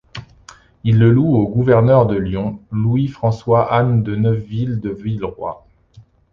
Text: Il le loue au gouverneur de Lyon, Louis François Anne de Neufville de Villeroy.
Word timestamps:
Il 0.83 0.97
le 0.97 1.11
loue 1.11 1.35
au 1.35 1.47
gouverneur 1.47 2.07
de 2.07 2.15
Lyon, 2.17 2.59
Louis 2.71 3.07
François 3.07 3.71
Anne 3.71 4.01
de 4.01 4.15
Neufville 4.15 4.79
de 4.79 4.89
Villeroy. 4.89 5.63